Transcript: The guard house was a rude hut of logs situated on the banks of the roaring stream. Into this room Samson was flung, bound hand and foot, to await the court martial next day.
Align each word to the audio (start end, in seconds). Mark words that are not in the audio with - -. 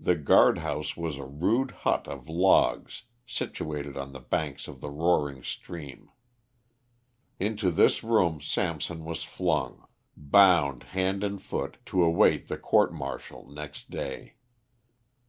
The 0.00 0.16
guard 0.16 0.58
house 0.58 0.96
was 0.96 1.16
a 1.16 1.24
rude 1.24 1.70
hut 1.86 2.08
of 2.08 2.28
logs 2.28 3.04
situated 3.24 3.96
on 3.96 4.10
the 4.10 4.18
banks 4.18 4.66
of 4.66 4.80
the 4.80 4.90
roaring 4.90 5.44
stream. 5.44 6.10
Into 7.38 7.70
this 7.70 8.02
room 8.02 8.40
Samson 8.40 9.04
was 9.04 9.22
flung, 9.22 9.86
bound 10.16 10.82
hand 10.82 11.22
and 11.22 11.40
foot, 11.40 11.76
to 11.86 12.02
await 12.02 12.48
the 12.48 12.58
court 12.58 12.92
martial 12.92 13.48
next 13.48 13.90
day. 13.90 14.34